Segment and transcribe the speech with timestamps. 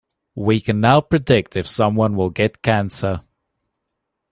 [0.33, 3.21] We can now predict if someone will get Cancer.